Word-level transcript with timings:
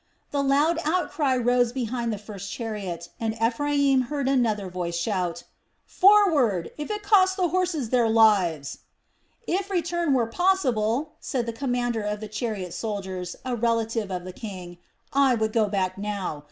A 0.33 0.41
loud 0.41 0.79
out 0.83 1.11
cry 1.11 1.37
rose 1.37 1.71
behind 1.71 2.11
the 2.11 2.17
first 2.17 2.51
chariot, 2.51 3.09
and 3.19 3.35
Ephraim 3.39 4.01
heard 4.09 4.27
another 4.27 4.67
voice 4.67 4.95
shout: 4.97 5.43
"Forward, 5.85 6.71
if 6.75 6.89
it 6.89 7.03
costs 7.03 7.35
the 7.35 7.49
horses 7.49 7.91
their 7.91 8.09
lives!" 8.09 8.79
"If 9.45 9.69
return 9.69 10.15
were 10.15 10.25
possible," 10.25 11.11
said 11.19 11.45
the 11.45 11.53
commander 11.53 12.01
of 12.01 12.19
the 12.19 12.27
chariot 12.27 12.73
soldiers, 12.73 13.35
a 13.45 13.55
relative 13.55 14.09
of 14.09 14.23
the 14.25 14.33
king, 14.33 14.79
"I 15.13 15.35
would 15.35 15.53
go 15.53 15.67
back 15.69 15.99
now. 15.99 16.39